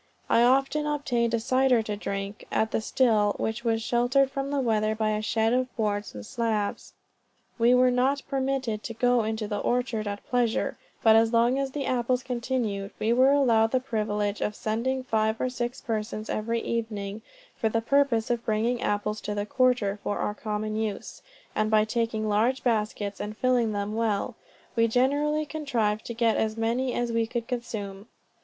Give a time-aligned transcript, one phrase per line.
[0.31, 4.95] I often obtained cider to drink, at the still, which was sheltered from the weather
[4.95, 6.93] by a shed, of boards and slabs.
[7.59, 11.69] We were not permitted to go into the orchard at pleasure; but as long as
[11.69, 16.61] the apples continued, we were allowed the privilege of sending five or six persons every
[16.61, 17.21] evening,
[17.55, 21.21] for the purpose of bringing apples to the quarter, for our common use;
[21.55, 24.33] and by taking large baskets, and filling them well,
[24.75, 28.07] we generally contrived to get as many as we could consume.